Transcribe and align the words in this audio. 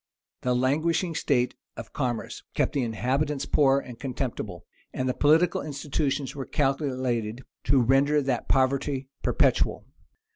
The 0.41 0.55
languishing 0.55 1.13
state 1.13 1.53
of 1.77 1.93
commerce 1.93 2.41
kept 2.55 2.73
the 2.73 2.81
inhabitants 2.81 3.45
poor 3.45 3.79
and 3.79 3.99
contemptible; 3.99 4.65
and 4.91 5.07
the 5.07 5.13
political 5.13 5.61
institutions 5.61 6.33
were 6.35 6.47
calculated 6.47 7.43
to 7.65 7.79
render 7.79 8.19
that 8.23 8.49
poverty 8.49 9.09
perpetual. 9.21 9.85